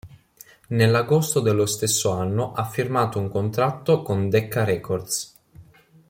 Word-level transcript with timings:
Nell'agosto 0.69 1.41
dello 1.41 1.67
stesso 1.67 2.09
anno 2.09 2.53
ha 2.53 2.65
firmato 2.65 3.19
un 3.19 3.29
contratto 3.29 4.01
con 4.01 4.29
Decca 4.31 4.63
Records. 4.63 5.35